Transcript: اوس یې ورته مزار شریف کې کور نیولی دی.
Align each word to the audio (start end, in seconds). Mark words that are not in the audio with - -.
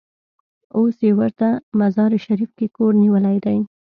اوس 0.77 0.97
یې 1.05 1.11
ورته 1.19 1.47
مزار 1.79 2.11
شریف 2.25 2.51
کې 2.57 2.65
کور 2.75 2.91
نیولی 3.03 3.37
دی. 3.45 3.57